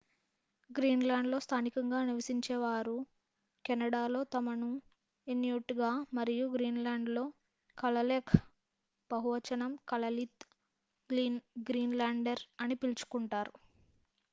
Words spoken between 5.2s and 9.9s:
inuitగా మరియు గ్రీన్‌లాండ్‌లో kalaalleq బహువచనం